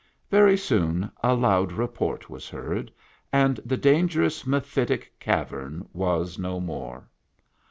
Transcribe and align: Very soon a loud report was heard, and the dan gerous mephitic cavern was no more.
Very 0.31 0.57
soon 0.57 1.11
a 1.21 1.35
loud 1.35 1.71
report 1.71 2.27
was 2.27 2.49
heard, 2.49 2.91
and 3.31 3.57
the 3.63 3.77
dan 3.77 4.07
gerous 4.07 4.47
mephitic 4.47 5.13
cavern 5.19 5.87
was 5.93 6.39
no 6.39 6.59
more. 6.59 7.07